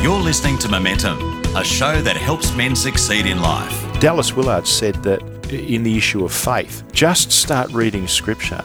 [0.00, 4.00] You're listening to Momentum, a show that helps men succeed in life.
[4.00, 5.20] Dallas Willard said that
[5.52, 8.64] in the issue of faith, just start reading scripture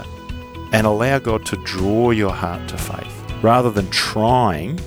[0.73, 3.33] and allow God to draw your heart to faith.
[3.41, 4.79] Rather than trying,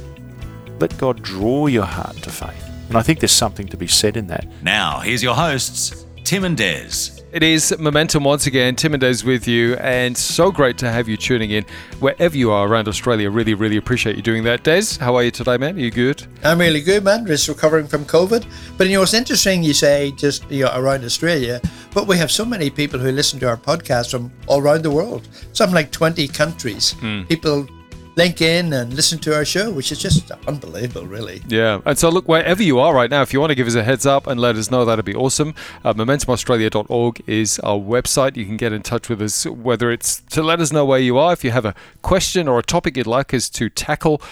[0.79, 2.65] let God draw your heart to faith.
[2.89, 4.47] And I think there's something to be said in that.
[4.63, 7.23] Now, here's your hosts, Tim and Des.
[7.31, 8.75] It is Momentum once again.
[8.75, 11.65] Tim and Des with you, and so great to have you tuning in
[12.01, 13.31] wherever you are around Australia.
[13.31, 14.65] Really, really appreciate you doing that.
[14.65, 15.77] Des, how are you today, man?
[15.77, 16.27] Are you good?
[16.43, 17.27] I'm really good, man.
[17.29, 18.45] Just recovering from COVID.
[18.77, 21.61] But you know, it's interesting you say just you know, around Australia,
[21.95, 24.91] but we have so many people who listen to our podcast from all around the
[24.91, 25.29] world.
[25.53, 26.95] Something like 20 countries.
[26.95, 27.29] Mm.
[27.29, 27.69] People
[28.17, 31.43] link in and listen to our show, which is just unbelievable, really.
[31.49, 31.81] Yeah.
[31.85, 33.85] And so, look, wherever you are right now, if you want to give us a
[33.85, 35.55] heads up and let us know, that'd be awesome.
[35.85, 38.37] Uh, MomentumAustralia.org is our website.
[38.37, 41.19] You can get in touch with us, whether it's to let us know where you
[41.19, 44.23] are, if you have a question or a topic you'd like us to tackle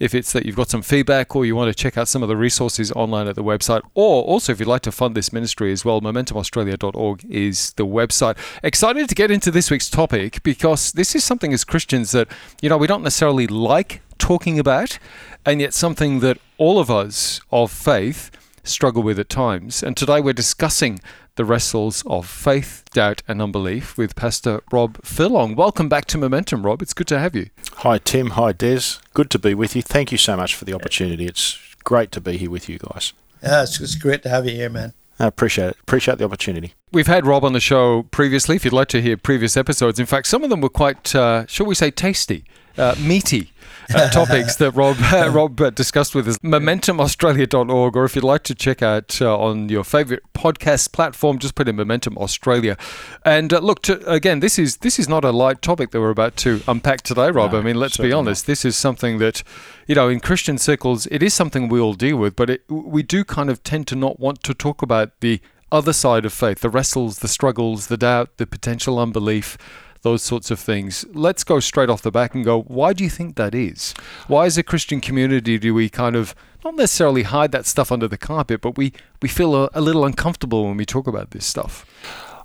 [0.00, 2.28] if it's that you've got some feedback or you want to check out some of
[2.28, 5.70] the resources online at the website, or also if you'd like to fund this ministry
[5.70, 8.36] as well, momentumaustralia.org is the website.
[8.62, 12.28] Excited to get into this week's topic because this is something as Christians that,
[12.62, 14.98] you know, we don't necessarily like talking about,
[15.44, 18.30] and yet something that all of us of faith
[18.62, 19.82] struggle with at times.
[19.82, 21.00] And today we're discussing
[21.40, 25.54] the wrestles of faith, doubt, and unbelief with Pastor Rob Furlong.
[25.54, 26.82] Welcome back to Momentum, Rob.
[26.82, 27.48] It's good to have you.
[27.76, 28.32] Hi, Tim.
[28.32, 28.98] Hi, Des.
[29.14, 29.80] Good to be with you.
[29.80, 31.24] Thank you so much for the opportunity.
[31.24, 33.14] It's great to be here with you guys.
[33.42, 34.92] Yeah, it's, it's great to have you here, man.
[35.18, 35.76] I appreciate it.
[35.80, 36.74] Appreciate the opportunity.
[36.92, 38.56] We've had Rob on the show previously.
[38.56, 41.46] If you'd like to hear previous episodes, in fact, some of them were quite, uh,
[41.46, 42.44] shall we say, tasty,
[42.76, 43.50] uh, meaty
[44.12, 46.38] topics that Rob uh, Rob uh, discussed with us.
[46.38, 51.54] MomentumAustralia.org, or if you'd like to check out uh, on your favourite podcast platform, just
[51.54, 52.76] put in Momentum Australia.
[53.24, 56.10] And uh, look, to, again, this is this is not a light topic that we're
[56.10, 57.52] about to unpack today, Rob.
[57.52, 58.46] No, I mean, let's be honest.
[58.46, 59.42] This is something that,
[59.86, 63.02] you know, in Christian circles, it is something we all deal with, but it, we
[63.02, 65.40] do kind of tend to not want to talk about the
[65.72, 69.56] other side of faith, the wrestles, the struggles, the doubt, the potential unbelief
[70.02, 71.04] those sorts of things.
[71.12, 73.94] Let's go straight off the back and go, why do you think that is?
[74.28, 76.34] Why, as a Christian community, do we kind of
[76.64, 80.04] not necessarily hide that stuff under the carpet, but we, we feel a, a little
[80.04, 81.86] uncomfortable when we talk about this stuff?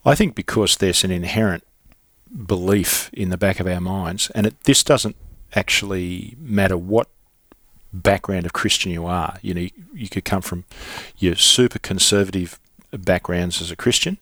[0.05, 1.63] I think because there's an inherent
[2.45, 5.15] belief in the back of our minds, and it, this doesn't
[5.53, 7.07] actually matter what
[7.93, 9.37] background of Christian you are.
[9.41, 10.65] You know, you, you could come from
[11.17, 12.59] your super conservative
[12.91, 14.17] backgrounds as a Christian,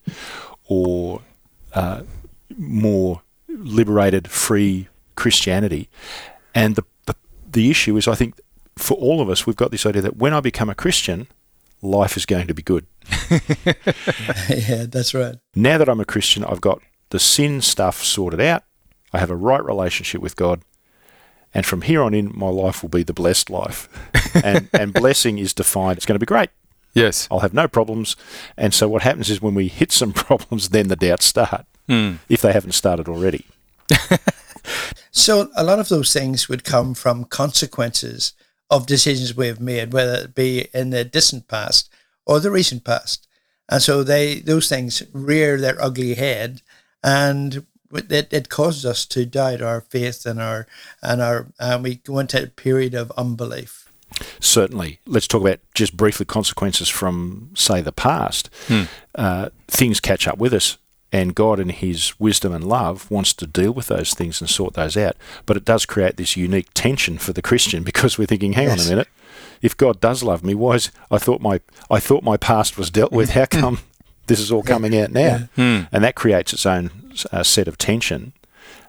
[0.66, 1.22] or
[1.74, 2.02] uh,
[2.56, 3.22] more
[3.64, 5.88] liberated, free Christianity.
[6.54, 7.14] And the, the
[7.50, 8.40] the issue is, I think,
[8.76, 11.26] for all of us, we've got this idea that when I become a Christian,
[11.82, 12.86] life is going to be good.
[14.48, 15.36] yeah, that's right.
[15.54, 16.80] Now that I'm a Christian, I've got
[17.10, 18.64] the sin stuff sorted out.
[19.12, 20.62] I have a right relationship with God.
[21.52, 23.88] And from here on in, my life will be the blessed life.
[24.44, 25.96] and, and blessing is defined.
[25.98, 26.50] It's going to be great.
[26.94, 27.28] Yes.
[27.30, 28.16] I'll have no problems.
[28.56, 32.14] And so what happens is when we hit some problems, then the doubts start, Hmm.
[32.28, 33.44] if they haven't started already.
[35.16, 38.32] So a lot of those things would come from consequences
[38.68, 41.88] of decisions we have made, whether it be in the distant past
[42.26, 43.28] or the recent past.
[43.68, 46.62] And so they those things rear their ugly head,
[47.02, 50.66] and it, it causes us to doubt our faith and our
[51.00, 53.88] and our and we go into a period of unbelief.
[54.40, 54.98] Certainly.
[55.06, 58.50] Let's talk about just briefly consequences from, say, the past.
[59.14, 60.76] Uh, things catch up with us,
[61.14, 64.74] and God, in His wisdom and love, wants to deal with those things and sort
[64.74, 65.16] those out.
[65.46, 68.80] But it does create this unique tension for the Christian because we're thinking, hang on
[68.80, 69.06] a minute,
[69.62, 72.90] if God does love me, why is I thought my I thought my past was
[72.90, 73.30] dealt with?
[73.30, 73.78] How come
[74.26, 75.48] this is all coming out now?
[75.92, 76.90] And that creates its own
[77.30, 78.32] uh, set of tension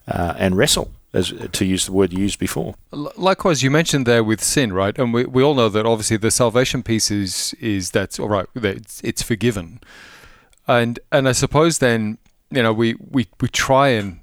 [0.07, 2.73] uh, and wrestle, as to use the word you used before.
[2.91, 4.97] Likewise, you mentioned there with sin, right?
[4.97, 8.47] And we, we all know that obviously the salvation piece is is that's all right.
[8.55, 9.79] It's, it's forgiven,
[10.67, 12.17] and and I suppose then
[12.51, 14.19] you know we we, we try and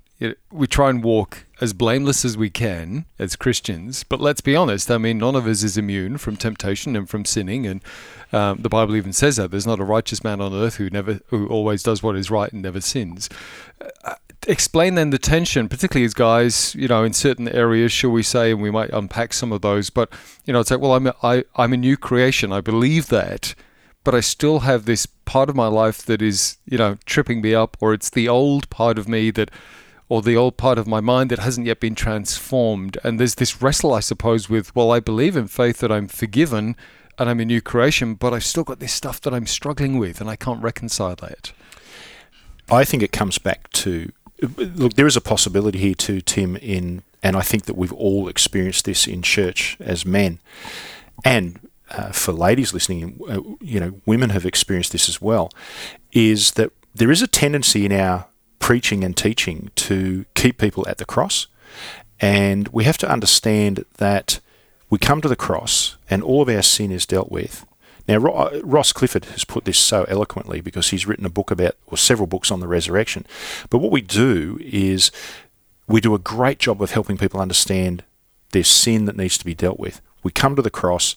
[0.52, 4.04] we try and walk as blameless as we can as Christians.
[4.04, 4.88] But let's be honest.
[4.88, 7.82] I mean, none of us is immune from temptation and from sinning, and
[8.32, 11.20] um, the Bible even says that there's not a righteous man on earth who never
[11.26, 13.28] who always does what is right and never sins
[14.46, 18.52] explain then the tension, particularly as guys, you know, in certain areas, shall we say,
[18.52, 19.90] and we might unpack some of those.
[19.90, 20.12] But
[20.44, 22.52] you know, it's like, well, I'm a, I, I'm a new creation.
[22.52, 23.54] I believe that,
[24.04, 27.54] but I still have this part of my life that is, you know, tripping me
[27.54, 29.50] up, or it's the old part of me that,
[30.08, 32.98] or the old part of my mind that hasn't yet been transformed.
[33.04, 36.76] And there's this wrestle, I suppose, with, well, I believe in faith that I'm forgiven
[37.18, 40.20] and I'm a new creation, but I've still got this stuff that I'm struggling with,
[40.20, 41.52] and I can't reconcile that.
[42.70, 44.12] I think it comes back to
[44.56, 44.94] look.
[44.94, 46.56] There is a possibility here too, Tim.
[46.56, 50.40] In and I think that we've all experienced this in church as men,
[51.24, 51.60] and
[51.92, 55.50] uh, for ladies listening, uh, you know, women have experienced this as well,
[56.12, 58.26] is that there is a tendency in our
[58.58, 61.46] preaching and teaching to keep people at the cross.
[62.20, 64.40] And we have to understand that
[64.88, 67.66] we come to the cross and all of our sin is dealt with.
[68.06, 71.76] Now, uh, Ross Clifford has put this so eloquently because he's written a book about,
[71.86, 73.26] or several books on the resurrection.
[73.70, 75.10] But what we do is
[75.88, 78.04] we do a great job of helping people understand
[78.52, 80.00] there's sin that needs to be dealt with.
[80.22, 81.14] We come to the cross,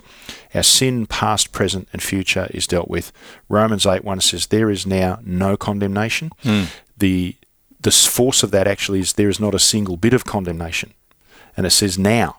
[0.54, 3.12] our sin, past, present, and future, is dealt with.
[3.50, 6.32] Romans 8 1 says, There is now no condemnation.
[6.44, 6.68] Mm.
[6.98, 7.36] The,
[7.80, 10.94] the force of that actually is there is not a single bit of condemnation.
[11.56, 12.38] And it says now.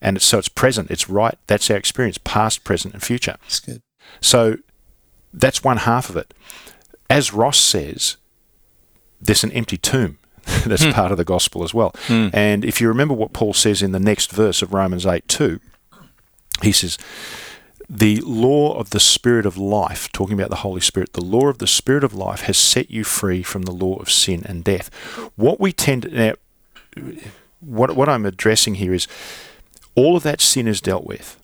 [0.00, 1.36] And it's, so it's present, it's right.
[1.46, 3.36] That's our experience, past, present, and future.
[3.42, 3.82] That's good.
[4.20, 4.56] So
[5.32, 6.32] that's one half of it.
[7.10, 8.16] As Ross says,
[9.20, 10.18] there's an empty tomb.
[10.66, 10.92] that's Hmm.
[10.92, 11.94] part of the gospel as well.
[12.06, 12.28] Hmm.
[12.32, 15.60] And if you remember what Paul says in the next verse of Romans 8 2,
[16.62, 16.98] he says,
[17.88, 21.58] The law of the Spirit of life, talking about the Holy Spirit, the law of
[21.58, 24.92] the Spirit of life has set you free from the law of sin and death.
[25.36, 26.34] What we tend to, now,
[27.60, 29.06] what, what I'm addressing here is
[29.94, 31.36] all of that sin is dealt with.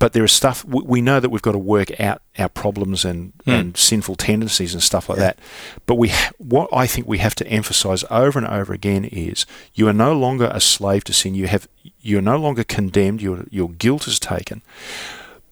[0.00, 3.32] But there is stuff we know that we've got to work out our problems and,
[3.44, 3.50] Hmm.
[3.50, 5.38] and sinful tendencies and stuff like that.
[5.86, 9.86] But we, what I think we have to emphasize over and over again is you
[9.88, 11.34] are no longer a slave to sin.
[11.36, 11.68] You have
[12.00, 13.20] you are no longer condemned.
[13.22, 14.62] Your your guilt is taken,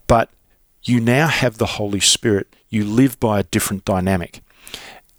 [0.06, 0.30] but
[0.82, 2.46] you now have the Holy Spirit.
[2.70, 4.40] You live by a different dynamic,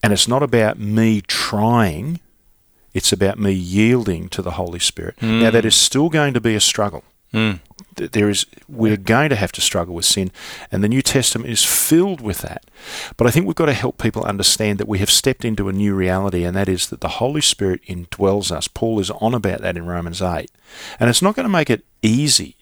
[0.03, 2.19] and it's not about me trying.
[2.95, 5.21] It's about me yielding to the Holy Spirit.
[5.21, 7.59] Now that is still going to be a struggle Mm.
[7.95, 10.31] Th- there is we're going to have to struggle with sin
[10.71, 12.65] and the new testament is filled with that.
[13.17, 15.73] But i think we've got to help people understand that we have stepped into a
[15.73, 18.67] new reality and that is that the holy spirit indwells us.
[18.67, 20.49] Paul is on about that in romans 8
[20.99, 22.55] and it's not going to make it easy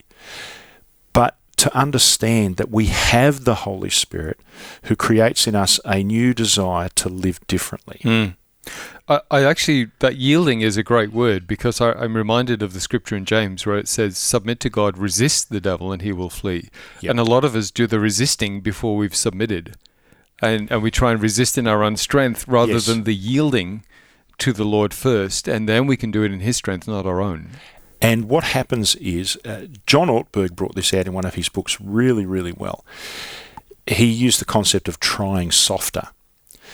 [1.13, 4.39] but to understand that we have the holy spirit
[4.83, 7.99] who creates in us a new desire to live differently.
[8.03, 8.35] Mm.
[9.07, 12.79] I, I actually, that yielding is a great word because I, I'm reminded of the
[12.79, 16.29] scripture in James where it says, Submit to God, resist the devil, and he will
[16.29, 16.69] flee.
[17.01, 17.11] Yep.
[17.11, 19.75] And a lot of us do the resisting before we've submitted.
[20.41, 22.85] And, and we try and resist in our own strength rather Yes.
[22.85, 23.83] than the yielding
[24.39, 25.47] to the Lord first.
[25.47, 27.49] And then we can do it in his strength, not our own.
[27.99, 31.81] And what happens is, uh, John Ortberg brought this out in one of his books
[31.81, 32.85] really, really well.
[33.87, 36.09] He used the concept of trying softer.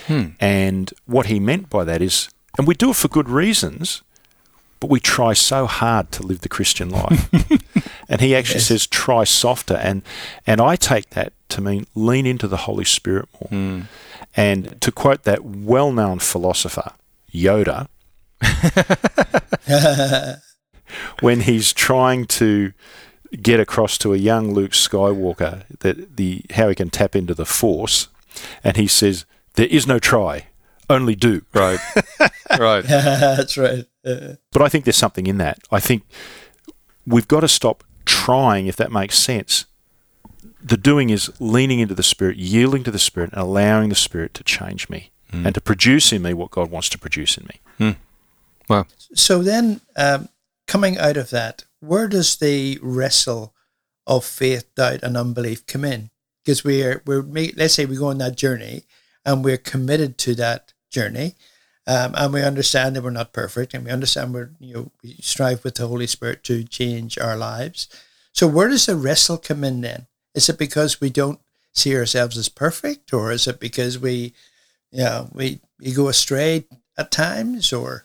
[0.08, 0.26] Hmm.
[0.40, 4.02] And what he meant by that is, and we do it for good reasons,
[4.80, 7.30] but we try so hard to live the Christian life.
[8.10, 8.68] and he actually Yes.
[8.68, 9.76] says, try softer.
[9.76, 10.02] And,
[10.46, 13.50] and I take that to mean lean into the Holy Spirit more.
[13.50, 13.82] Hmm.
[14.36, 16.92] And to quote that well known philosopher,
[17.34, 17.88] Yoda,
[21.22, 22.74] when he's trying to
[23.42, 27.46] get across to a young Luke Skywalker that the how he can tap into the
[27.46, 28.08] Force,
[28.64, 30.48] and he says, "There is no try,
[30.90, 31.80] only do." Right.
[32.60, 32.84] right.
[32.88, 33.86] That's right.
[34.04, 35.60] But I think there's something in that.
[35.72, 36.04] I think
[37.06, 39.66] we've got to stop trying, if that makes sense.
[40.62, 44.34] The doing is leaning into the Spirit, yielding to the Spirit, and allowing the Spirit
[44.36, 47.96] to change me and to produce in me what God wants to produce in me.
[48.70, 48.86] Wow.
[49.14, 50.30] so then, um,
[50.68, 53.54] coming out of that, where does the wrestle
[54.08, 56.12] of faith, doubt, and unbelief come in?
[56.44, 57.24] Because we're we're
[57.58, 58.84] let's say we go on that journey,
[59.26, 61.36] and we're committed to that journey,
[61.88, 65.16] um, and we understand that we're not perfect, and we understand we're you know we
[65.22, 67.88] strive with the Holy Spirit to change our lives.
[68.32, 70.08] So where does the wrestle come in then?
[70.34, 71.40] Is it because we don't
[71.74, 74.34] see ourselves as perfect, or is it because we,
[74.92, 76.66] you know, we we go astray
[76.98, 78.04] at times, or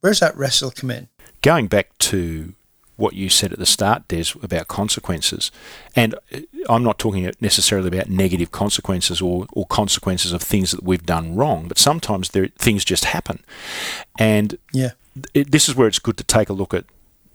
[0.00, 1.08] where's that wrestle come in?
[1.42, 2.54] going back to
[3.02, 5.50] what you said at the start, Des, about consequences,
[5.96, 10.82] and uh, I'm not talking necessarily about negative consequences or, or consequences of things that
[10.84, 13.38] we've done wrong, but sometimes there, things just happen.
[14.18, 14.92] And Yeah.
[15.34, 16.84] it, this is where it's good to take a look at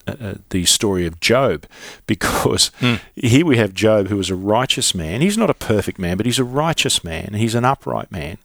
[0.07, 1.65] uh, uh, the story of Job,
[2.05, 2.71] because
[3.15, 5.21] here we have Job, who is a righteous man.
[5.21, 7.33] He's not a perfect man, but he's a righteous man.
[7.35, 8.37] He's an upright man.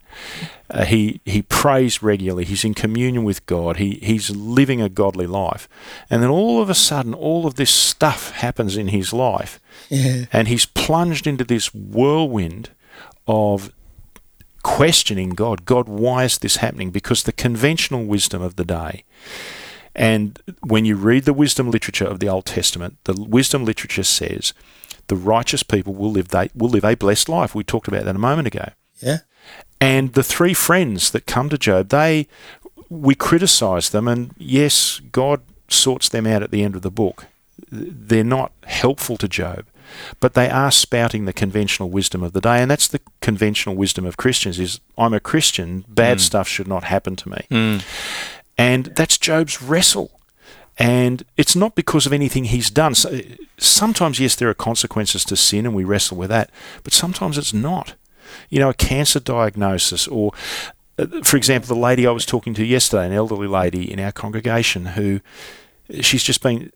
[0.69, 2.45] Uh, he he prays regularly.
[2.45, 3.77] He's in communion with God.
[3.77, 5.67] He he's living a godly life,
[6.09, 10.25] and then all of a sudden, all of this stuff happens in his life, Yeah.
[10.31, 12.69] and he's plunged into this whirlwind
[13.27, 13.71] of
[14.63, 15.65] questioning God.
[15.65, 16.91] God, why is this happening?
[16.91, 19.03] Because the conventional wisdom of the day,
[19.95, 24.53] and when you read the wisdom literature of the Old Testament, the wisdom literature says
[25.07, 27.53] the righteous people will live they will live a blessed life.
[27.53, 28.69] We talked about that a moment ago.
[28.99, 29.19] Yeah.
[29.79, 32.27] And the three friends that come to Job, they
[32.89, 37.25] we criticize them, and yes, God sorts them out at the end of the book.
[37.71, 39.65] They're not helpful to Job.
[40.19, 44.05] but they are spouting the conventional wisdom of the day, and that's the conventional wisdom
[44.05, 46.21] of Christians: is I'm a Christian, bad mm.
[46.21, 47.83] stuff should not happen to me, mm.
[48.57, 50.19] And that's Job's wrestle.
[50.77, 52.95] And it's not because of anything he's done.
[52.95, 53.19] So,
[53.57, 56.49] sometimes, yes, there are consequences to sin, and we wrestle with that,
[56.83, 57.93] but sometimes it's not.
[58.49, 60.31] You know, a cancer diagnosis, or,
[60.97, 64.11] uh, for example, the lady I was talking to yesterday, an elderly lady in our
[64.11, 65.19] congregation who
[66.01, 66.71] she's just been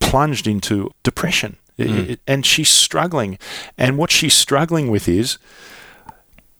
[0.00, 3.38] plunged into depression I- and she's struggling.
[3.78, 5.38] And what she's struggling with is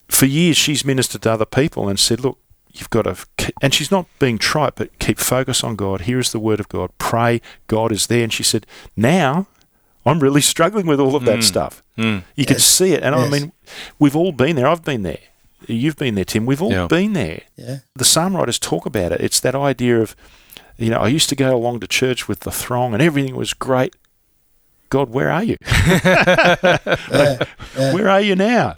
[0.08, 2.38] for years she's ministered to other people and said, look,
[2.72, 6.02] you've got to, and she's not being trite, but keep focus on God.
[6.02, 6.90] Here is the word of God.
[6.98, 7.40] Pray.
[7.66, 8.22] God is there.
[8.22, 9.46] And she said, now
[10.06, 11.44] I'm really struggling with all of that mm.
[11.44, 11.82] stuff.
[11.96, 12.24] Mm.
[12.36, 13.02] You can see it.
[13.02, 13.52] And I mean,
[13.98, 14.66] we've all been there.
[14.66, 15.18] I've been there.
[15.66, 16.46] You've been there, Tim.
[16.46, 16.86] We've all Yeah.
[16.86, 17.42] been there.
[17.56, 17.78] Yeah.
[17.94, 19.20] The psalm writers talk about it.
[19.20, 20.16] It's that idea of,
[20.78, 23.52] you know, I used to go along to church with the throng and everything was
[23.52, 23.94] great.
[24.88, 25.56] God, where are you?
[25.66, 26.86] Yeah.
[27.12, 27.94] yeah.
[27.94, 28.76] Where are you now?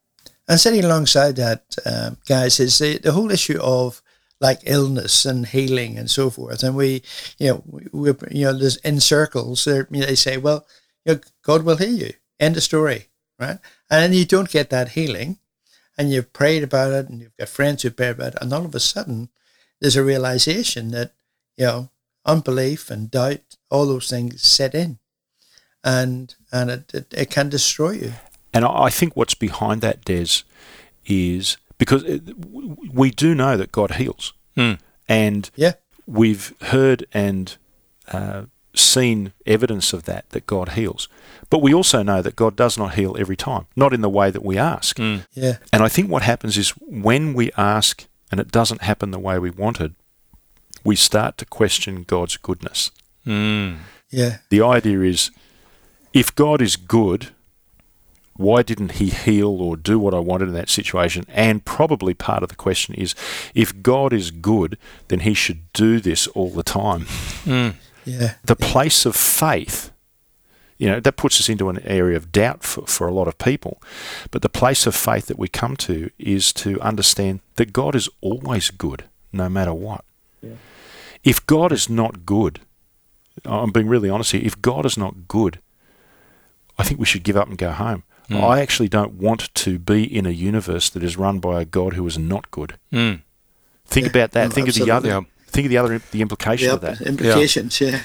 [0.49, 4.03] And sitting alongside that, um, guys, is the, the whole issue of
[4.41, 6.65] like illness and healing and so forth.
[6.65, 7.03] And we,
[7.39, 10.67] you know, we, we you know, there's in circles, you know, they say, well,
[11.05, 12.13] you know, God will heal you.
[12.41, 13.07] End of story,
[13.39, 13.59] right?
[13.89, 15.39] And you don't get that healing,
[15.97, 18.65] and you've prayed about it, and you've got friends who pray about it, and all
[18.65, 19.29] of a sudden,
[19.81, 21.13] there's a realization that
[21.57, 21.91] you know
[22.25, 24.99] unbelief and doubt, all those things set in,
[25.85, 28.13] and and it it, it can destroy you.
[28.53, 30.43] And I I think what's behind that, Des,
[31.07, 32.23] is because it-
[32.95, 34.33] we do know that God heals.
[34.57, 34.73] Hmm.
[35.09, 35.73] And Yeah.
[36.07, 37.57] we've heard and
[38.13, 38.43] uh,
[38.75, 41.09] seen evidence of that, that God heals.
[41.51, 44.31] But we also know that God does not heal every time, not in the way
[44.31, 44.99] that we ask.
[44.99, 45.59] Yeah.
[45.73, 49.39] And I think what happens is when we ask and it doesn't happen the way
[49.39, 49.95] we wanted,
[50.85, 52.91] we start to question God's goodness.
[53.27, 53.77] Mm.
[54.11, 54.39] Yeah.
[54.49, 55.31] The idea is
[56.13, 57.31] if God is good,
[58.43, 61.25] why didn't he heal or do what I wanted in that situation?
[61.29, 63.15] And probably part of the question is
[63.55, 64.77] if God is good,
[65.09, 67.07] then he should do this all the time.
[67.45, 67.75] Mm.
[68.05, 68.35] Yeah.
[68.45, 69.93] The place of faith,
[70.77, 73.39] you know, that puts us into an area of doubt for, for a lot of
[73.39, 73.81] people.
[74.31, 78.09] But the place of faith that we come to is to understand that God is
[78.21, 80.05] always good, no matter what.
[81.23, 82.61] If God is not good,
[83.45, 85.61] I'm being really honest here, if God is not good,
[86.79, 88.03] I think we should give up and go home.
[88.31, 91.95] I actually don't want to be in a universe that is run by a God
[91.95, 92.79] who is not good.
[92.93, 93.23] Mm.
[93.87, 94.51] Think Yeah, about that.
[94.51, 95.27] mm, think of the other.
[95.49, 97.01] Think of the other the implication The of that.
[97.03, 98.01] implications, yeah.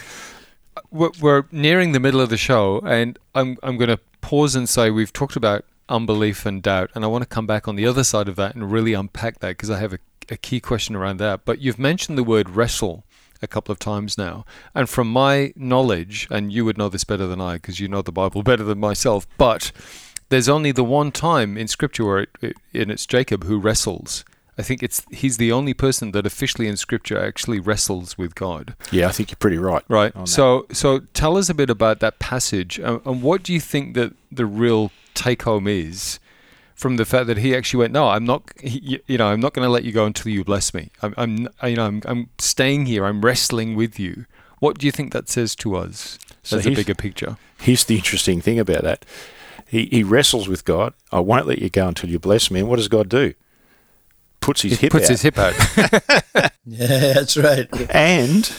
[0.92, 4.68] We're, we're nearing the middle of the show, and I'm I'm going to pause and
[4.68, 7.86] say we've talked about unbelief and doubt, and I want to come back on the
[7.88, 10.96] other side of that and really unpack that because I have a, a key question
[10.96, 11.46] around that.
[11.46, 13.06] But you've mentioned the word wrestle
[13.42, 14.46] a couple of times now,
[14.76, 18.02] and from my knowledge, and you would know this better than I because you know
[18.02, 19.72] the Bible better than myself, but
[20.30, 24.26] there's only the one time in Scripture where it, it, and it's Jacob who wrestles.
[24.60, 28.76] I think it's he's the only person that officially in Scripture actually wrestles with God.
[28.92, 29.84] Yeah, I think you're pretty right.
[29.88, 30.16] Right.
[30.16, 30.28] on that.
[30.28, 33.94] So, so tell us a bit about that passage, and, and what do you think
[33.94, 36.20] that the real take home is
[36.78, 39.56] from the fact that he actually went, no, I'm not, he, you know, I'm not
[39.56, 40.92] going to let you go until you bless me.
[41.02, 43.04] I'm, I'm, you know, I'm, I'm staying here.
[43.04, 44.28] I'm wrestling with you.
[44.60, 47.38] What do you think that says to us So as a bigger picture?
[47.60, 49.06] Here's the interesting thing about that.
[49.68, 50.94] He, he wrestles with God.
[51.12, 52.62] I won't let you go until you bless me.
[52.62, 53.34] And what does God do?
[54.40, 55.10] Puts his He hip puts out.
[55.10, 55.54] his hip out.
[56.70, 57.70] Yeah, that's right.
[57.92, 58.52] and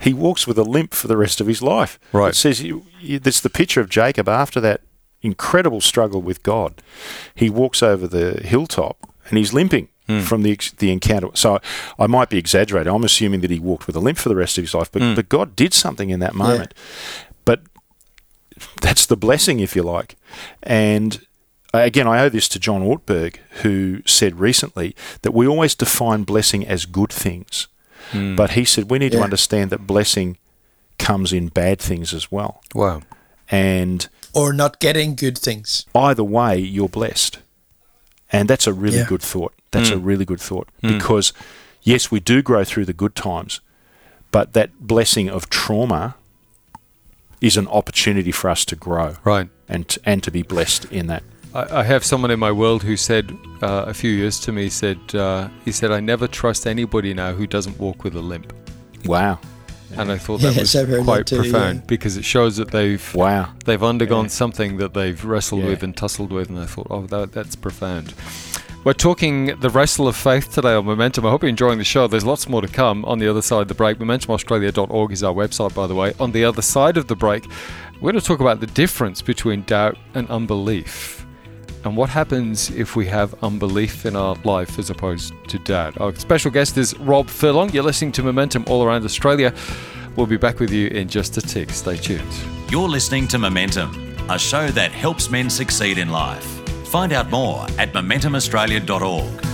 [0.00, 1.98] he walks with a limp for the rest of his life.
[2.12, 2.30] Right.
[2.30, 4.82] It says you, you, that's the picture of Jacob after that
[5.20, 6.80] incredible struggle with God.
[7.34, 8.98] He walks over the hilltop
[9.28, 10.20] and he's limping hmm.
[10.20, 11.28] from the the encounter.
[11.34, 11.58] So
[11.98, 12.92] I might be exaggerating.
[12.92, 15.02] I'm assuming that he walked with a limp for the rest of his life, but
[15.02, 15.14] hmm.
[15.14, 16.72] but God did something in that moment.
[16.76, 17.27] But
[18.80, 20.16] that's the blessing, if you like.
[20.62, 21.26] And
[21.74, 26.22] uh, again, I owe this to John Ortberg, who said recently that we always define
[26.24, 27.68] blessing as good things.
[28.12, 28.36] Hmm.
[28.36, 30.38] But he said we need to understand that blessing
[30.98, 32.60] comes in bad things as well.
[32.74, 33.02] wow.
[33.50, 35.86] And Or not getting good things.
[35.94, 37.38] either way, you're blessed.
[38.30, 39.06] And that's a really Yeah.
[39.06, 39.54] good thought.
[39.70, 40.04] That's a hmm.
[40.04, 40.68] really good thought.
[40.82, 40.98] Hmm.
[40.98, 41.32] Because,
[41.82, 43.60] yes, we do grow through the good times,
[44.30, 46.16] but that blessing of trauma
[47.40, 49.48] is an opportunity for us to grow Right.
[49.68, 51.22] and, t- and to be blessed in that.
[51.54, 53.30] I, I have someone in my world who said
[53.62, 57.32] uh, a few years to me said uh, he said I never trust anybody now
[57.32, 58.52] who doesn't walk with a limp,
[59.06, 59.38] Wow.
[59.96, 61.84] and I thought that Yes, was I've that quite too, profound yeah.
[61.86, 63.52] because it shows that they've Wow.
[63.64, 64.30] they've undergone Yeah.
[64.30, 65.68] something that they've wrestled Yeah.
[65.70, 68.12] with and tussled with, and I thought, oh, that, that's profound.
[68.88, 71.26] We're talking the wrestle of faith today on Momentum.
[71.26, 72.06] I hope you're enjoying the show.
[72.06, 73.98] There's lots more to come on the other side of the break.
[73.98, 76.14] MomentumAustralia.org is our website, by the way.
[76.18, 77.44] On the other side of the break,
[78.00, 81.26] We're going to talk about the difference between doubt and unbelief
[81.84, 86.00] and what happens if we have unbelief in our life as opposed to doubt.
[86.00, 87.70] Our special guest is Rob Furlong.
[87.74, 89.52] You're listening to Momentum All Around Australia.
[90.16, 91.72] We'll be back with you in just a tick.
[91.72, 92.32] Stay tuned.
[92.70, 96.57] You're listening to Momentum, a show that helps men succeed in life.
[96.88, 99.44] Find out more at momentumaustralia.org.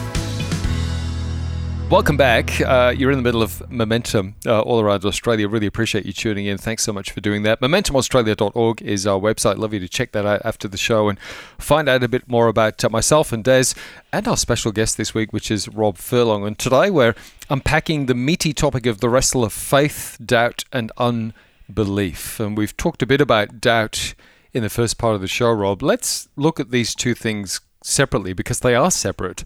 [1.90, 2.60] Welcome back.
[2.60, 5.48] Uh, you're in the middle of Momentum uh, all around Australia.
[5.48, 6.58] Really appreciate you tuning in.
[6.58, 7.60] Thanks so much for doing that.
[7.60, 9.58] MomentumAustralia.org is our website.
[9.58, 11.18] Love you to check that out after the show and
[11.58, 13.74] find out a bit more about uh, myself and Des
[14.12, 16.46] and our special guest this week, which is Rob Furlong.
[16.46, 17.16] And today we're
[17.50, 22.38] unpacking the meaty topic of the wrestle of faith, doubt, and unbelief.
[22.38, 24.14] And we've talked a bit about doubt
[24.54, 25.82] in the first part of the show, Rob.
[25.82, 29.44] Let's look at these two things separately because they are separate.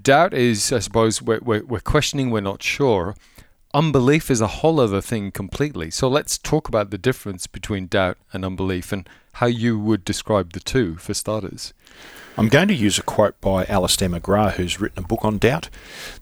[0.00, 3.16] Doubt is, I suppose, we're, we're, we're, questioning, we're not sure.
[3.74, 5.90] Unbelief is a whole other thing completely.
[5.90, 10.52] So let's talk about the difference between doubt and unbelief and how you would describe
[10.52, 11.74] the two for starters.
[12.38, 15.70] I'm going to use a quote by Alister McGrath, who's written a book on doubt.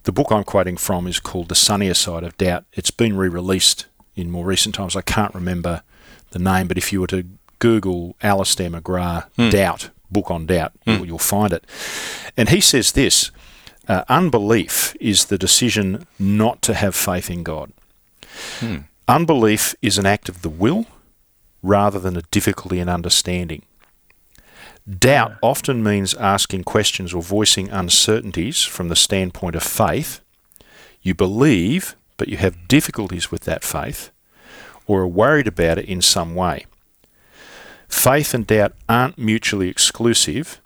[0.04, 2.64] The book I'm quoting from is called The Sunnier Side of Doubt.
[2.72, 4.94] It's been re released in more recent times.
[4.94, 5.82] I can't remember
[6.30, 7.26] the name, but if you were to
[7.64, 9.50] Google Alister McGrath mm.
[9.50, 11.06] doubt, book on doubt, mm.
[11.06, 11.64] you'll, find it.
[12.36, 13.30] And he says this
[13.88, 17.72] uh, unbelief is the decision not to have faith in God.
[18.60, 18.80] Hmm.
[19.08, 20.84] Unbelief is an act of the will
[21.62, 23.62] rather than a difficulty in understanding.
[24.86, 25.36] Doubt yeah.
[25.40, 30.20] often means asking questions or voicing uncertainties from the standpoint of faith.
[31.00, 34.10] You believe, but you have difficulties with that faith,
[34.86, 36.66] or are worried about it in some way.
[37.88, 40.60] Faith and doubt aren't mutually exclusive,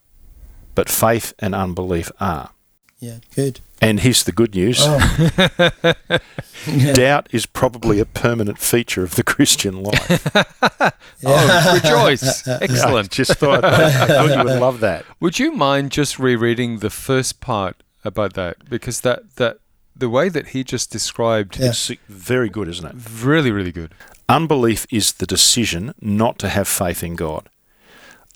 [0.74, 2.50] but faith and unbelief are.
[2.98, 3.60] Yeah, good.
[3.80, 6.18] And here's the good news oh.
[6.94, 10.26] doubt is probably a permanent feature of the Christian life.
[11.24, 12.46] oh, rejoice.
[12.48, 13.06] Excellent.
[13.06, 15.04] I just thought, I thought you would love that.
[15.20, 18.68] Would you mind just rereading the first part about that?
[18.68, 19.58] Because that, that
[19.98, 21.68] the way that he just described yeah.
[21.68, 22.94] it's very good, isn't it?
[23.22, 23.94] Really, really good.
[24.28, 27.48] Unbelief is the decision not to have faith in God.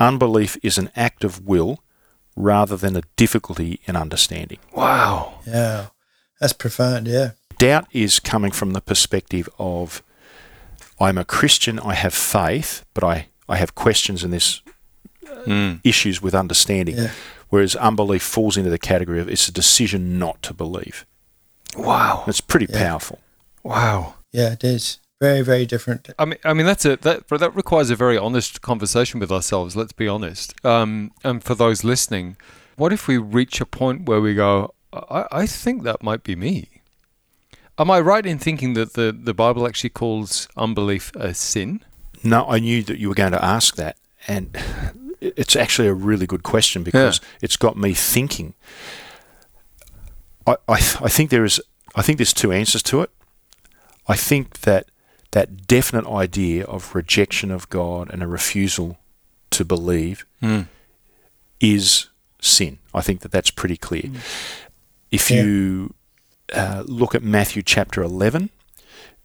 [0.01, 1.83] Unbelief is an act of will
[2.35, 4.59] rather than a difficulty in understanding.
[4.75, 5.41] Wow.
[5.47, 5.89] Yeah.
[6.41, 7.33] That's profound, yeah.
[7.59, 10.03] Doubt is coming from the perspective of
[10.99, 14.63] I'm a Christian, I have faith, but I, I have questions and this
[15.47, 15.81] mm.
[15.85, 16.97] issues with understanding.
[16.97, 17.11] Yeah.
[17.49, 21.05] Whereas unbelief falls into the category of it's a decision not to believe.
[21.77, 22.25] Wow.
[22.27, 22.89] It's pretty yeah.
[22.89, 23.19] powerful.
[23.63, 24.15] Wow.
[24.33, 27.91] Yeah, it is very very different i mean i mean that's a that that requires
[27.91, 32.37] a very honest conversation with ourselves let's be honest um, and for those listening
[32.75, 36.35] what if we reach a point where we go i, I think that might be
[36.35, 36.69] me
[37.79, 41.85] am i right in thinking that the, the bible actually calls unbelief a sin
[42.25, 44.59] no i knew that you were going to ask that and
[45.21, 47.29] it's actually a really good question because yeah.
[47.43, 48.55] it's got me thinking
[50.47, 51.61] I, I, I think there is
[51.95, 53.11] I think there's two answers to it.
[54.09, 54.91] I think that
[55.33, 58.99] that definite idea of rejection of God and a refusal
[59.51, 60.67] to believe mm.
[61.61, 62.09] is
[62.41, 62.79] sin.
[62.95, 64.03] I think that that's pretty clear.
[64.03, 64.17] Mm.
[65.11, 65.43] If yeah.
[65.43, 65.95] you
[66.55, 68.51] uh, look at Matthew chapter 11,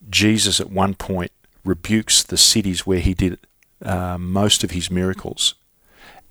[0.09, 1.31] Jesus at one point
[1.63, 3.39] rebukes the cities where he did
[3.83, 5.55] uh, most of his miracles,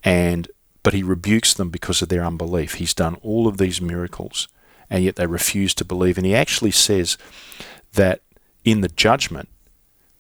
[0.02, 0.48] and
[0.82, 2.74] but he rebukes them because of their unbelief.
[2.74, 4.48] He's done all of these miracles,
[4.90, 6.16] and yet they refuse to believe.
[6.16, 7.18] And he actually says
[7.94, 8.20] that
[8.64, 9.48] in the judgment,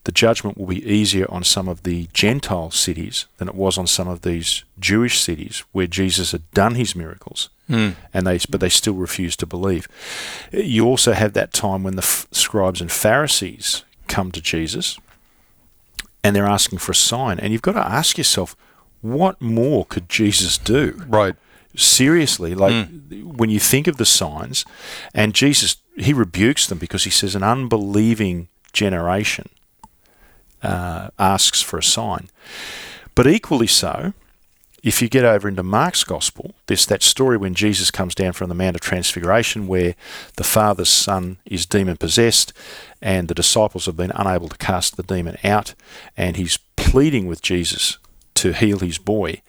[0.04, 3.88] the judgment will be easier on some of the Gentile cities than it was on
[3.88, 7.48] some of these Jewish cities where Jesus had done his miracles.
[7.68, 7.96] Mm.
[8.14, 9.88] And they, but they still refuse to believe.
[10.52, 14.96] You also have that time when the f- scribes and Pharisees come to Jesus,
[16.22, 17.40] and they're asking for a sign.
[17.40, 18.54] And you've got to ask yourself,
[19.00, 21.02] what more could Jesus do?
[21.08, 21.34] Right.
[21.76, 23.24] Seriously, like mm.
[23.24, 24.64] when you think of the signs,
[25.14, 29.48] and Jesus, he rebukes them because he says, an unbelieving generation
[30.62, 32.28] uh, asks for a sign.
[33.14, 34.12] But equally so,
[34.82, 38.48] if you get over into Mark's Gospel, there's that story when Jesus comes down from
[38.48, 39.96] the Mount of Transfiguration where
[40.36, 42.52] the Father's Son is demon possessed
[43.02, 45.74] and the disciples have been unable to cast the demon out,
[46.16, 47.98] and he's pleading with Jesus
[48.34, 49.42] to heal his boy.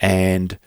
[0.00, 0.58] And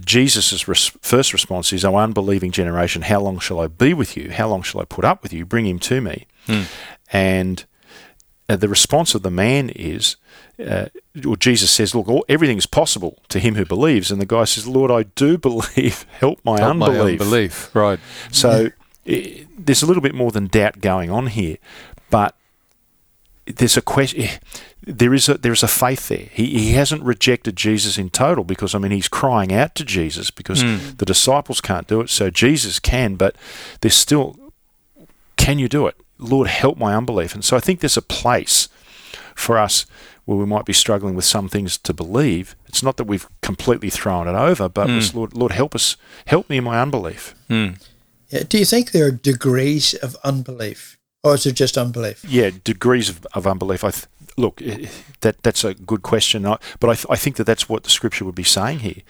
[0.00, 4.30] Jesus' res- first response is, Oh, unbelieving generation, how long shall I be with you?
[4.30, 5.44] How long shall I put up with you?
[5.44, 6.26] Bring him to me.
[6.46, 6.62] Hmm.
[7.12, 7.64] And
[8.48, 10.16] uh, the response of the man is,
[10.64, 10.86] uh,
[11.24, 14.44] well, Jesus says, "Look, all, everything is possible to him who believes," and the guy
[14.44, 16.06] says, "Lord, I do believe.
[16.18, 18.00] Help my Help unbelief." My unbelief, right?
[18.30, 18.68] So
[19.04, 21.58] it, there's a little bit more than doubt going on here,
[22.10, 22.36] but
[23.46, 24.28] there's a question.
[24.86, 26.28] There is a there is a faith there.
[26.32, 30.30] He he hasn't rejected Jesus in total because I mean he's crying out to Jesus
[30.30, 30.96] because Mm.
[30.98, 33.16] the disciples can't do it, so Jesus can.
[33.16, 33.34] But
[33.80, 34.36] there's still,
[35.36, 35.96] can you do it?
[36.18, 37.34] Lord, help my unbelief.
[37.34, 38.68] And so I think there's a place
[39.34, 39.86] for us
[40.24, 42.54] where we might be struggling with some things to believe.
[42.68, 45.14] It's not that we've completely thrown it over, but Mm.
[45.14, 47.34] Lord, Lord, help us, help me in my unbelief.
[47.50, 47.80] Mm.
[48.30, 48.44] Yeah.
[48.48, 52.24] Do you think there are degrees of unbelief, or is it just unbelief?
[52.24, 53.84] Yeah, degrees of, of unbelief.
[53.84, 54.06] I th-
[54.36, 54.62] look
[55.20, 57.90] that that's a good question, I, but I, th- I think that that's what the
[57.90, 59.02] scripture would be saying here.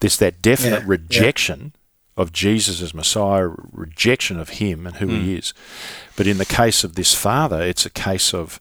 [0.00, 0.84] There's that definite Yeah, yeah.
[0.86, 1.72] rejection
[2.16, 5.22] of Jesus as Messiah, rejection of Him and who Hmm.
[5.22, 5.54] He is.
[6.16, 8.60] But in the case of this father, it's a case of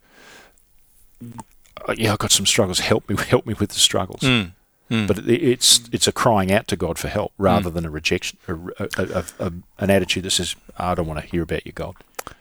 [1.87, 2.79] uh, yeah, I've got some struggles.
[2.79, 4.21] Help me, help me with the struggles.
[4.21, 4.51] Mm.
[4.91, 5.07] Mm.
[5.07, 8.37] But it, it's it's a crying out to God for help rather than a rejection,
[8.47, 11.71] a, a, a, a, an attitude that says, "I don't want to hear about you,
[11.71, 11.95] God."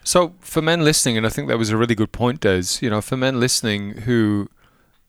[0.04, 2.78] So for men listening, and I think that was a really good point, Des.
[2.80, 4.48] You know, for men listening who,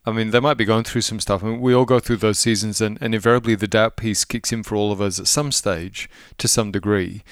[0.05, 1.43] I mean, they might be going through some stuff.
[1.43, 4.51] I mean, we all go through those seasons, and, and invariably the doubt piece kicks
[4.51, 7.23] in for all of us at some stage, to some degree.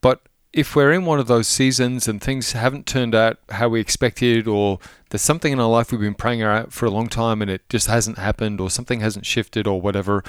[0.00, 0.22] But
[0.52, 4.46] if we're in one of those seasons and things haven't turned out how we expected,
[4.46, 4.78] or
[5.10, 7.68] there's something in our life we've been praying out for a long time and it
[7.68, 10.22] just hasn't happened, or something hasn't shifted, or whatever,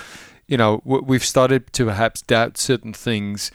[0.47, 3.51] you know, we've started to perhaps doubt certain things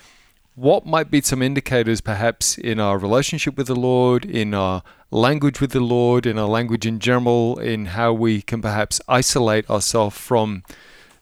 [0.55, 5.61] what might be some indicators perhaps in our relationship with the Lord, in our language
[5.61, 10.17] with the Lord, in our language in general, in how we can perhaps isolate ourselves
[10.17, 10.62] from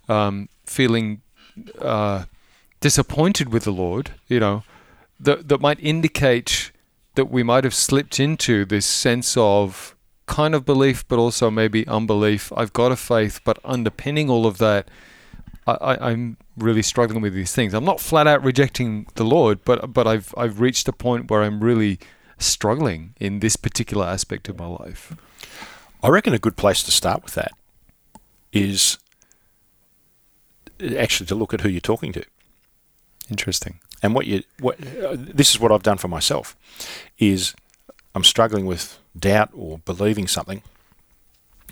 [0.09, 1.23] um, feeling
[1.79, 2.25] uh,
[2.81, 4.65] disappointed with the Lord, you know,
[5.19, 6.73] that, that might indicate
[7.15, 9.95] that we might have slipped into this sense of
[10.27, 12.53] kind of belief, but also maybe unbelief.
[12.57, 14.89] I've got a faith, but underpinning all of that,
[15.67, 17.73] I, I'm really struggling with these things.
[17.73, 21.43] I'm not flat out rejecting the Lord, but but I've I've reached a point where
[21.43, 21.99] I'm really
[22.39, 25.15] struggling in this particular aspect of my life.
[26.03, 27.53] I reckon a good place to start with that
[28.53, 28.99] is
[30.97, 32.25] actually to look at who you're talking to.
[33.31, 33.79] Interesting.
[34.03, 36.57] And what you what uh, this is what I've done for myself
[37.19, 37.55] is
[38.15, 40.63] I'm struggling with doubt or believing something,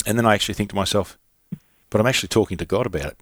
[0.07, 1.18] and then I actually think to myself,
[1.90, 3.16] but I'm actually talking to God about it.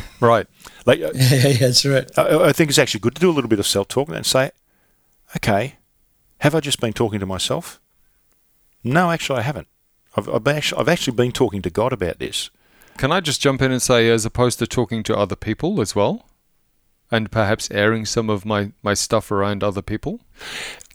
[0.20, 0.46] Right.
[0.86, 2.10] Like uh, Yeah, yeah, that's right.
[2.18, 4.24] I, I think it's actually good to do a little bit of self talk and
[4.24, 4.52] say,
[5.36, 5.74] okay,
[6.38, 7.80] have I just been talking to myself?
[8.82, 9.68] No, actually, I haven't.
[10.16, 12.50] I've, I've, actually, I've actually been talking to God about this.
[12.96, 15.96] Can I just jump in and say, as opposed to talking to other people as
[15.96, 16.26] well,
[17.10, 20.20] and perhaps airing some of my, my stuff around other people?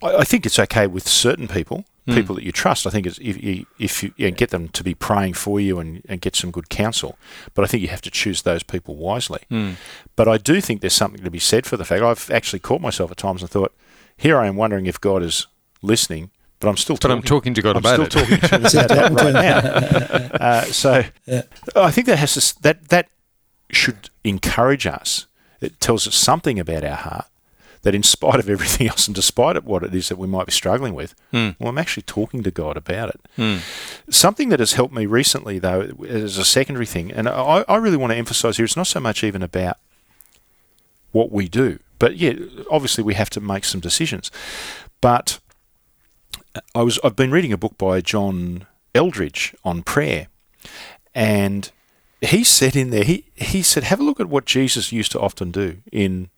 [0.01, 1.85] I, I think it's okay with certain people.
[2.13, 2.85] People that you trust.
[2.87, 5.79] I think it's if you, if you yeah, get them to be praying for you
[5.79, 7.17] and, and get some good counsel.
[7.53, 9.41] But I think you have to choose those people wisely.
[9.49, 9.71] Hmm.
[10.15, 12.81] But I do think there's something to be said for the fact I've actually caught
[12.81, 13.73] myself at times and thought,
[14.17, 15.47] here I am wondering if God is
[15.81, 17.17] listening, but I'm still But talking.
[17.17, 18.27] I'm talking to God I'm about still it.
[18.27, 20.37] talking to him about that right now.
[20.45, 21.43] Uh, so Yeah.
[21.75, 23.07] I think that has to, that that
[23.71, 25.27] should encourage us.
[25.61, 27.25] It tells us something about our heart
[27.83, 30.45] that, in spite of everything else, and despite of what it is that we might
[30.47, 31.49] be struggling with, Hmm.
[31.59, 33.21] well, I'm actually talking to God about it.
[33.35, 33.57] Hmm.
[34.09, 37.97] Something that has helped me recently, though, as a secondary thing, and I, I really
[37.97, 39.77] want to emphasise here, it's not so much even about
[41.11, 42.33] what we do, but yeah,
[42.69, 44.29] obviously we have to make some decisions.
[45.01, 45.39] But
[46.75, 50.27] I was I've been reading a book by John Eldredge on prayer,
[51.15, 51.71] and
[52.21, 55.19] he said in there he he said have a look at what Jesus used to
[55.19, 56.29] often do in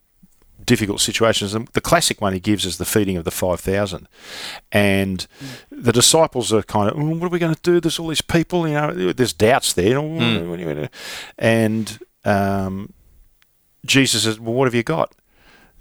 [0.65, 1.54] difficult situations.
[1.54, 4.08] And the classic one he gives is the feeding of the five thousand,
[4.71, 5.28] and
[5.69, 7.80] the disciples are kind of "Oh, what are we going to do?
[7.80, 9.13] There's all these people, you know.
[9.13, 10.47] There's doubts there, "Oh, Mm.
[10.50, 10.93] what are you gonna do?"
[11.38, 12.93] and um,
[13.86, 15.13] Jesus says, "Well, what have you got?"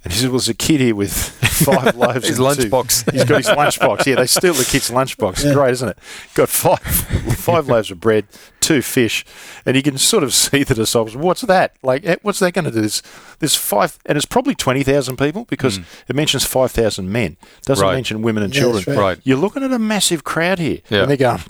[0.03, 1.13] And he said, "Well, there's a kid here with
[1.65, 3.13] five loaves His lunchbox.
[3.13, 4.07] He's got his lunchbox.
[4.07, 5.53] Yeah, they steal the kid's lunchbox.
[5.53, 5.99] Great, isn't it?
[6.35, 8.25] Got five five loaves of bread,
[8.61, 9.27] two fish,
[9.67, 11.17] and you can sort of see the disciples.
[11.17, 11.77] What's that?
[11.83, 12.81] Like, eh, what's that going to do?
[12.81, 13.03] There's,
[13.41, 17.37] there's five, and it's probably twenty thousand people because it mentions five thousand men.
[17.67, 17.85] Doesn't.
[17.87, 17.95] Right.
[17.95, 18.85] mention women and Yeah, children.
[18.87, 19.17] that's right.
[19.17, 19.21] Right.
[19.25, 21.03] You're looking at a massive crowd here, Yeah.
[21.03, 21.41] and they're going,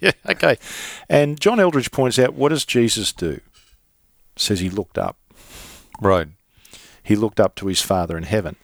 [0.00, 0.56] yeah, okay.
[1.08, 3.40] And John Eldredge points out, what does Jesus do?
[4.36, 5.16] Says he looked up
[6.00, 6.28] Right.
[7.08, 8.56] He looked up to his Father in heaven.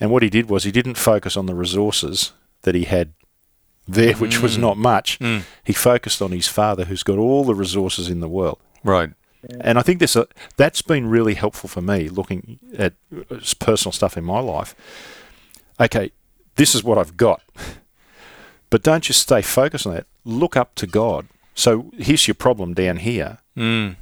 [0.00, 2.32] And what he did was he didn't focus on the resources
[2.62, 3.12] that he had
[3.86, 5.18] there, which was not much.
[5.18, 5.42] Mm.
[5.64, 8.58] He focused on his Father who's got all the resources in the world.
[8.84, 9.10] Right.
[9.60, 10.24] And I think this, uh,
[10.56, 12.94] that's been really helpful for me looking at
[13.30, 14.74] uh, personal stuff in my life.
[15.80, 16.10] Okay,
[16.56, 17.40] this is what I've got.
[18.70, 20.06] But don't just stay focused on that.
[20.24, 21.26] Look up to God.
[21.54, 23.96] So here's your problem down here Mm.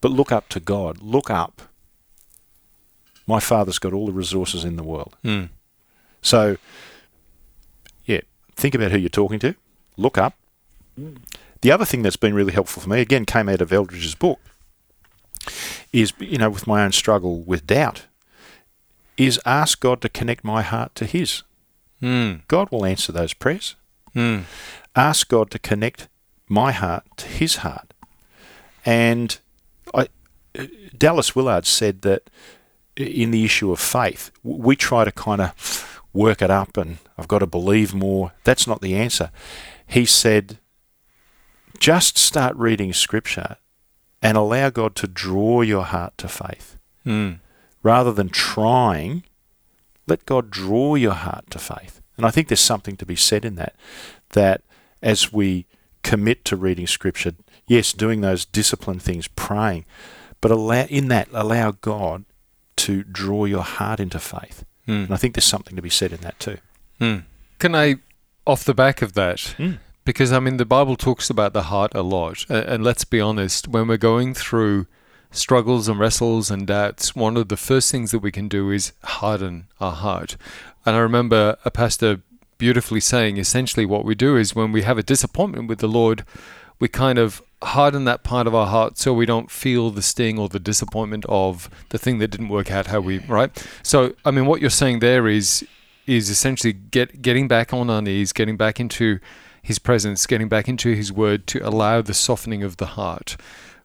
[0.00, 1.02] but look up to God.
[1.02, 1.62] Look up.
[3.28, 5.14] My Father's got all the resources in the world.
[5.22, 5.50] Mm.
[6.22, 6.56] So,
[8.06, 8.22] yeah,
[8.56, 9.54] think about who you're talking to.
[9.98, 10.34] look up.
[11.60, 14.40] The other thing that's been really helpful for me, again, came out of Eldredge's book,
[15.92, 18.06] is, you know, with my own struggle with doubt,
[19.16, 21.42] is ask God to connect my heart to His.
[22.00, 22.42] Mm.
[22.48, 23.74] God will answer those prayers.
[24.14, 24.44] Mm.
[24.96, 26.08] Ask God to connect
[26.48, 27.92] my heart to His heart.
[28.86, 29.38] And
[29.92, 30.08] I,
[30.96, 32.30] Dallas Willard said that
[32.98, 37.28] in the issue of faith, we try to kind of work it up and I've
[37.28, 38.32] got to believe more.
[38.44, 39.30] That's not the answer.
[39.86, 40.58] He said,
[41.78, 43.56] just start reading Scripture
[44.20, 46.76] and allow God to draw your heart to faith.
[47.06, 47.38] Mm.
[47.82, 49.22] Rather than trying,
[50.06, 52.00] let God draw your heart to faith.
[52.16, 53.76] And I think there's something to be said in that,
[54.30, 54.62] that
[55.00, 55.66] as we
[56.02, 57.32] commit to reading Scripture,
[57.68, 59.84] yes, doing those disciplined things, praying,
[60.40, 62.24] but allow, in that, allow God
[62.78, 64.64] to draw your heart into faith.
[64.86, 65.04] Mm.
[65.04, 66.58] And I think there's something to be said in that too.
[67.00, 67.24] Mm.
[67.58, 67.96] Can I,
[68.46, 69.78] off the back of that, Mm.
[70.04, 72.46] because I mean, the Bible talks about the heart a lot.
[72.48, 74.86] And, and let's be honest, when we're going through
[75.30, 78.92] struggles and wrestles and doubts, one of the first things that we can do is
[79.04, 80.36] harden our heart.
[80.86, 82.22] And I remember a pastor
[82.56, 86.24] beautifully saying essentially what we do is when we have a disappointment with the Lord,
[86.80, 90.38] we kind of harden that part of our heart so we don't feel the sting
[90.38, 93.50] or the disappointment of the thing that didn't work out how we right?
[93.82, 95.66] So i mean what you're saying there is
[96.06, 99.18] is essentially get getting back on our knees getting back into
[99.60, 103.36] his presence getting back into his word to allow the softening of the heart.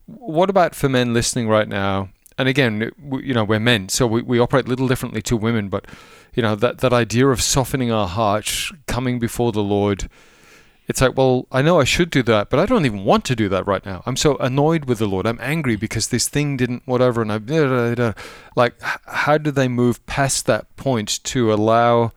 [0.05, 2.09] What about for men listening right now?
[2.37, 5.35] And again we, you know we're men so we, we operate a little differently to
[5.35, 5.85] women but
[6.35, 10.09] you know that that idea of softening our heart coming before the lord
[10.87, 13.35] it's like, well, I know I should do that, but I don't even want to
[13.35, 14.03] do that right now.
[14.05, 15.25] I'm so annoyed with the Lord.
[15.25, 17.21] I'm angry because this thing didn't, whatever.
[17.21, 18.13] And I,
[18.55, 22.11] like, how do they move past that point to allow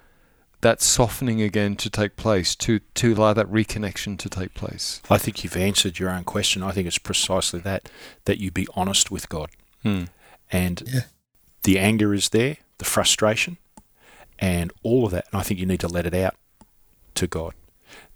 [0.62, 5.00] that softening again to take place, to, to allow that reconnection to take place?
[5.08, 6.62] I think you've answered your own question.
[6.64, 7.88] I think it's precisely that,
[8.24, 9.50] that you be honest with God.
[9.82, 10.04] Hmm.
[10.50, 11.00] And Yeah.
[11.62, 13.58] the anger is there, the frustration,
[14.38, 15.26] and all of that.
[15.30, 16.34] And I think you need to let it out
[17.14, 17.54] to God.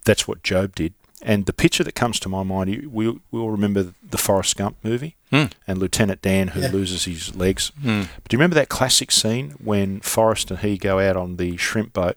[0.05, 0.95] That's what Job did.
[1.23, 4.57] And the picture that comes to my mind, you- we we all remember the Forrest
[4.57, 5.45] Gump movie Hmm.
[5.67, 6.69] and Lieutenant Dan who Yeah.
[6.73, 7.73] loses his legs.
[7.83, 8.03] Hmm.
[8.17, 11.57] But do you remember that classic scene when Forrest and he go out on the
[11.59, 12.17] shrimp boat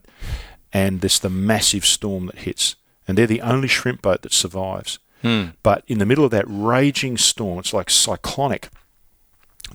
[0.71, 2.75] and there's the massive storm that hits?
[3.05, 4.99] And they're the only shrimp boat that survives.
[5.21, 5.47] Hmm.
[5.63, 8.69] But in the middle of that raging storm, it's like cyclonic.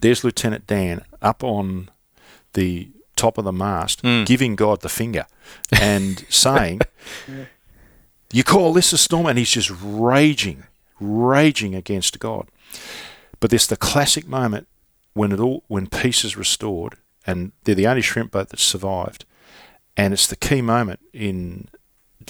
[0.01, 1.91] There's Lieutenant Dan up on
[2.55, 4.25] the top of the mast, Mm.
[4.27, 5.27] giving God the finger
[5.73, 6.81] and saying,
[8.33, 9.27] You call this a storm?
[9.27, 10.65] And he's just raging,
[11.01, 12.49] raging against God.
[13.41, 14.69] But there's the classic moment
[15.15, 19.25] when it all when peace is restored, and they're the only shrimp boat that survived.
[19.97, 21.69] And it's the key moment in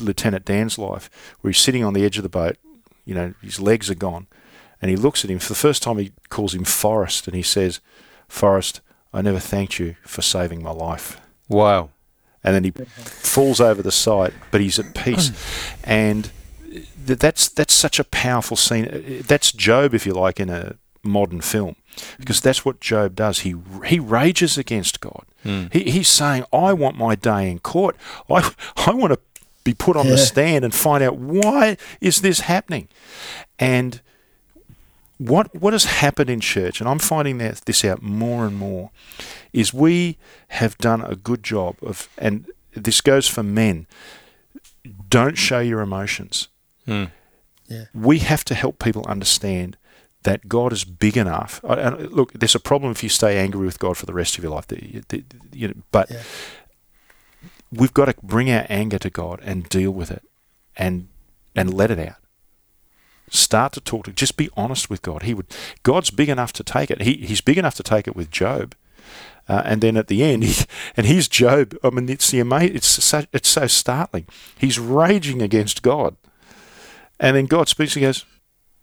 [0.00, 2.56] Lieutenant Dan's life where he's sitting on the edge of the boat,
[3.04, 4.26] you know, his legs are gone,
[4.80, 5.38] and he looks at him.
[5.38, 7.80] For the first time, he calls him Forrest, and he says,
[8.28, 8.80] Forrest,
[9.12, 11.20] I never thanked you for saving my life.
[11.48, 11.90] Wow.
[12.44, 15.32] And then he falls over the side, but he's at peace.
[15.84, 16.30] and
[17.04, 19.22] that's, that's such a powerful scene.
[19.26, 21.76] That's Job, if you like, in a modern film.
[22.18, 23.40] Because that's what Job does.
[23.40, 25.24] He he rages against God.
[25.42, 25.64] Hmm.
[25.72, 27.96] He, he's saying, "I want my day in court.
[28.30, 29.18] I I want to
[29.64, 32.86] be put on the stand and find out why is this happening."
[33.58, 34.00] And
[35.18, 38.90] what what has happened in church, and I'm finding that this out more and more,
[39.52, 40.16] is we
[40.48, 43.86] have done a good job of, and this goes for men.
[45.10, 46.48] Don't show your emotions.
[46.86, 47.04] Hmm.
[47.92, 49.76] We have to help people understand
[50.22, 51.60] that God is big enough.
[51.64, 54.44] And look, there's a problem if you stay angry with God for the rest of
[54.44, 54.66] your life.
[54.68, 56.22] The- the- you know, but Yeah.
[57.70, 60.22] we've got to bring our anger to God and deal with it,
[60.76, 61.08] and
[61.54, 62.16] and let it out.
[63.34, 64.12] Start to talk to.
[64.12, 65.22] Just be honest with God.
[65.22, 65.46] He would.
[65.82, 67.02] God's big enough to take it.
[67.02, 68.74] He he's big enough to take it with Job.
[69.48, 70.64] Uh, and then at the end, he,
[70.96, 71.74] and here's Job.
[71.82, 74.26] I mean, it's the ama- It's so, it's so startling.
[74.58, 76.16] He's raging against God,
[77.18, 78.26] and then God speaks and goes,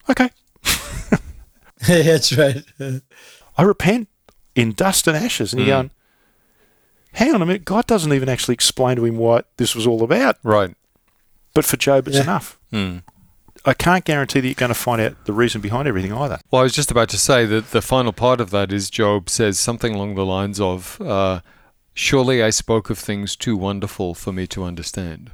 [0.09, 0.29] "Okay,
[1.87, 2.63] That's right.
[3.57, 4.07] I repent
[4.55, 5.53] in dust and ashes.
[5.53, 5.65] And Mm.
[5.67, 5.91] you're going,
[7.13, 10.03] hang on a minute, God doesn't even actually explain to him what this was all
[10.03, 10.37] about.
[10.43, 10.75] Right.
[11.53, 12.23] But for Job, it's Yeah.
[12.23, 12.59] enough.
[12.71, 12.97] Hmm.
[13.67, 16.39] I can't guarantee that you're going to find out the reason behind everything either.
[16.51, 19.29] Well, I was just about to say that the final part of that is Job
[19.29, 21.41] says something along the lines of, uh,
[21.97, 25.31] Surely I spoke of things too wonderful for me to understand.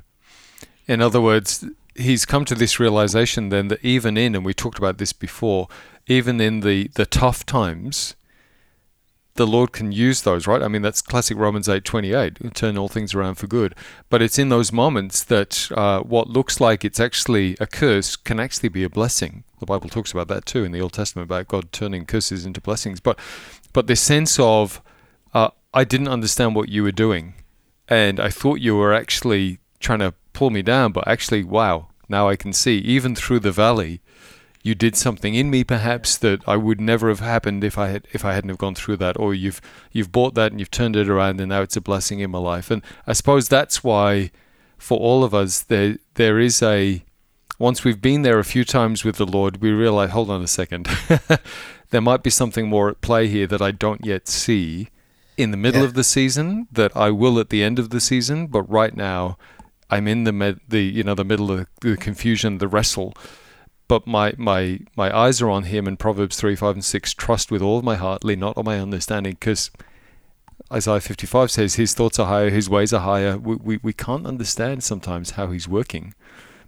[0.87, 1.65] In other words,
[1.95, 5.67] he's come to this realization then that even in, and we talked about this before,
[6.05, 8.15] even in the, the tough times,
[9.41, 10.61] the Lord can use those, right?
[10.61, 12.37] I mean, that's classic Romans eight twenty eight.
[12.53, 13.73] Turn all things around for good.
[14.07, 18.39] But it's in those moments that uh, what looks like it's actually a curse can
[18.39, 19.43] actually be a blessing.
[19.59, 22.61] The Bible talks about that too in the Old Testament about God turning curses into
[22.61, 22.99] blessings.
[22.99, 23.17] But
[23.73, 24.79] but this sense of
[25.33, 27.33] uh, I didn't understand what you were doing,
[27.87, 32.29] and I thought you were actually trying to pull me down, but actually, wow, now
[32.29, 34.01] I can see even through the valley
[34.63, 38.07] you did something in me perhaps that I would never have happened if I had
[38.13, 40.95] if I hadn't have gone through that or you've you've bought that and you've turned
[40.95, 44.31] it around and now it's a blessing in my life and I suppose that's why
[44.77, 47.03] for all of us there there is a
[47.59, 50.47] once we've been there a few times with the Lord we realize hold on a
[50.47, 50.87] second
[51.89, 54.89] there might be something more at play here that I don't yet see
[55.37, 55.87] in the middle yeah.
[55.87, 59.37] of the season that I will at the end of the season but right now
[59.89, 63.15] I'm in the med, the you know the middle of the confusion the wrestle
[63.91, 67.13] but my, my, my eyes are on him in Proverbs 3, 5, and 6.
[67.13, 69.69] Trust with all of my heart, lean not on my understanding, because
[70.71, 73.37] Isaiah 55 says his thoughts are higher, his ways are higher.
[73.37, 76.13] We, we, we can't understand sometimes how he's working,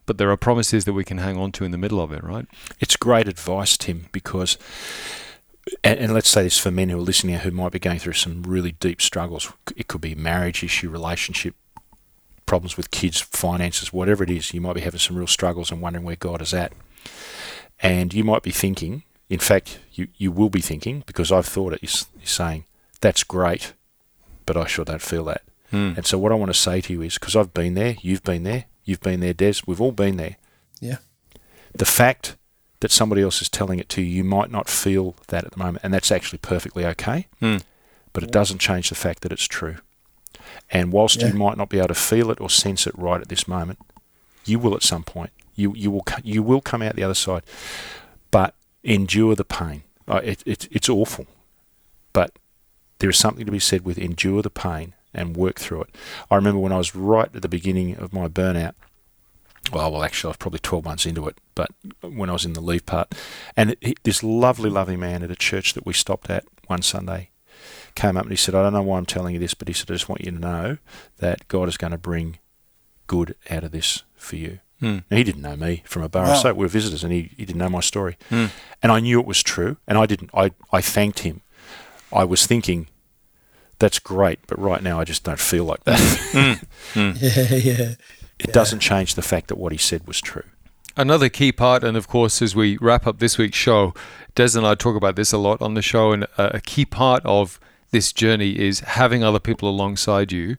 [0.05, 2.25] but there are promises that we can hang on to in the middle of it,
[2.25, 2.45] right?
[2.81, 4.57] It's great advice, Tim, because,
[5.81, 8.13] and, and let's say this for men who are listening who might be going through
[8.13, 9.49] some really deep struggles.
[9.77, 11.55] It could be marriage issue, relationship
[12.45, 14.53] problems with kids, finances, whatever it is.
[14.53, 16.73] You might be having some real struggles and wondering where God is at.
[17.79, 21.73] And you might be thinking, in fact, you, you will be thinking, because I've thought
[21.73, 22.65] it, you're, you're saying,
[23.01, 23.73] that's great,
[24.45, 25.43] but I sure don't feel that.
[25.71, 25.93] Hmm.
[25.97, 28.23] And so what I want to say to you is, because I've been there, you've
[28.23, 30.37] been there, you've been there, Des, we've all been there.
[30.79, 30.97] Yeah.
[31.73, 32.37] The fact
[32.81, 35.57] that somebody else is telling it to you, you might not feel that at the
[35.57, 37.27] moment, and that's actually perfectly okay.
[37.39, 37.57] Hmm.
[38.11, 39.77] But it doesn't change the fact that it's true.
[40.69, 41.29] And whilst yeah.
[41.29, 43.79] you might not be able to feel it or sense it right at this moment,
[44.45, 45.31] you will at some point.
[45.55, 47.43] You you will you will come out the other side,
[48.31, 49.83] but endure the pain.
[50.07, 51.27] It, it, it's awful,
[52.11, 52.37] but
[52.99, 55.95] there is something to be said with endure the pain and work through it.
[56.29, 58.73] I remember when I was right at the beginning of my burnout.
[59.71, 61.69] Well, well, actually, I was probably 12 months into it, but
[62.01, 63.15] when I was in the leave part,
[63.55, 67.29] and it, this lovely, lovely man at a church that we stopped at one Sunday
[67.95, 69.73] came up and he said, I don't know why I'm telling you this, but he
[69.73, 70.77] said, I just want you to know
[71.19, 72.39] that God is going to bring
[73.07, 74.59] good out of this for you.
[74.83, 75.03] Mm.
[75.09, 76.25] Now, he didn't know me from a bar.
[76.25, 76.35] Wow.
[76.35, 78.17] So we were visitors, and he, he didn't know my story.
[78.29, 78.51] Mm.
[78.81, 80.29] And I knew it was true, and I didn't.
[80.33, 81.41] I, I thanked him.
[82.11, 82.87] I was thinking,
[83.79, 85.99] that's great, but right now I just don't feel like that.
[86.93, 87.17] mm.
[87.21, 87.95] Yeah, yeah.
[88.39, 88.51] It yeah.
[88.51, 90.43] doesn't change the fact that what he said was true.
[90.97, 93.93] Another key part, and of course, as we wrap up this week's show,
[94.35, 97.23] Des and I talk about this a lot on the show, and a key part
[97.25, 97.59] of
[97.91, 100.57] this journey is having other people alongside you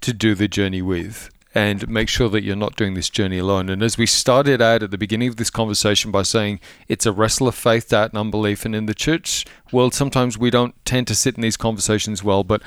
[0.00, 3.68] to do the journey with and make sure that you're not doing this journey alone.
[3.68, 7.12] And as we started out at the beginning of this conversation by saying it's a
[7.12, 11.06] wrestle of faith, doubt, and unbelief, and in the church world, sometimes we don't tend
[11.06, 12.60] to sit in these conversations well, but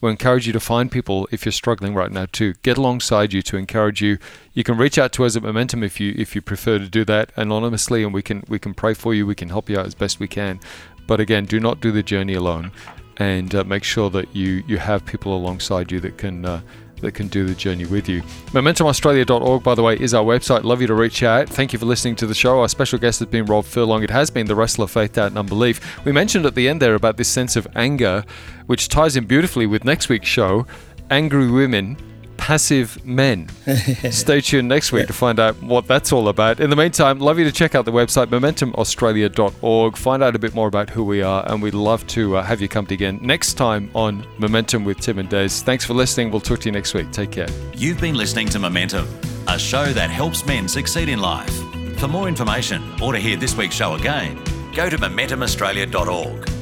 [0.00, 3.40] we encourage you to find people if you're struggling right now to get alongside you
[3.42, 4.18] to encourage you.
[4.52, 7.04] You can reach out to us at Momentum if you if you prefer to do
[7.04, 9.24] that anonymously, and we can we can pray for you.
[9.24, 10.58] We can help you out as best we can.
[11.06, 12.72] But again, do not do the journey alone,
[13.18, 16.44] and uh, make sure that you you have people alongside you that can.
[16.44, 16.62] Uh,
[17.02, 18.22] that can do the journey with you.
[18.52, 20.64] MomentumAustralia.org, by the way, is our website.
[20.64, 21.48] Love you to reach out.
[21.48, 22.60] Thank you for listening to the show.
[22.60, 24.02] Our special guest has been Rob Furlong.
[24.02, 26.04] It has been the wrestler Faith, Doubt, and Unbelief.
[26.04, 28.24] We mentioned at the end there about this sense of anger,
[28.66, 30.66] which ties in beautifully with next week's show
[31.10, 31.96] Angry Women
[32.42, 33.48] passive men.
[34.10, 36.58] Stay tuned next week to find out what that's all about.
[36.58, 40.52] In the meantime, love you to check out the website momentumaustralia.org, find out a bit
[40.52, 43.54] more about who we are, and we'd love to uh, have you come again next
[43.54, 45.50] time on Momentum with Tim and Des.
[45.50, 46.32] Thanks for listening.
[46.32, 47.12] We'll talk to you next week.
[47.12, 47.48] Take care.
[47.74, 49.06] You've been listening to Momentum,
[49.46, 51.56] a show that helps men succeed in life.
[52.00, 54.42] For more information or to hear this week's show again,
[54.74, 56.61] go to momentumaustralia.org.